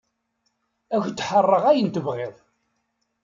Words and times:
Ad 0.95 1.01
k-d-ḥeṛṛeɣ 1.03 1.63
ayen 1.71 1.87
tebɣiḍ. 1.89 2.35